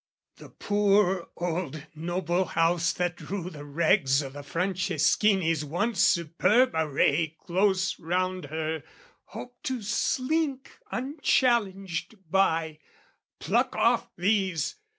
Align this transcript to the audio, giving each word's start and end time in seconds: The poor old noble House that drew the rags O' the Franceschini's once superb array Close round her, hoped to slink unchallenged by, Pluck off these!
The 0.37 0.49
poor 0.49 1.27
old 1.37 1.85
noble 1.93 2.45
House 2.45 2.91
that 2.93 3.17
drew 3.17 3.51
the 3.51 3.63
rags 3.63 4.23
O' 4.23 4.29
the 4.31 4.41
Franceschini's 4.41 5.63
once 5.63 5.99
superb 5.99 6.71
array 6.73 7.35
Close 7.39 7.99
round 7.99 8.45
her, 8.45 8.81
hoped 9.25 9.63
to 9.65 9.83
slink 9.83 10.79
unchallenged 10.89 12.15
by, 12.31 12.79
Pluck 13.39 13.75
off 13.75 14.09
these! 14.15 14.77